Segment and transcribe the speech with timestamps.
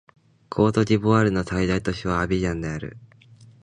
[0.49, 2.97] コートジボワールの最大都市はアビジャンである